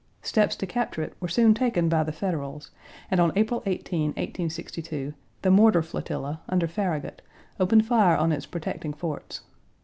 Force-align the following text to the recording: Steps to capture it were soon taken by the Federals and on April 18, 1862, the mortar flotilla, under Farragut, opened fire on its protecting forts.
Steps 0.23 0.55
to 0.55 0.65
capture 0.65 1.03
it 1.03 1.15
were 1.19 1.27
soon 1.27 1.53
taken 1.53 1.87
by 1.87 2.01
the 2.01 2.11
Federals 2.11 2.71
and 3.11 3.19
on 3.19 3.31
April 3.35 3.61
18, 3.67 4.07
1862, 4.15 5.13
the 5.43 5.51
mortar 5.51 5.83
flotilla, 5.83 6.41
under 6.49 6.67
Farragut, 6.67 7.21
opened 7.59 7.85
fire 7.85 8.17
on 8.17 8.31
its 8.31 8.47
protecting 8.47 8.93
forts. 8.93 9.41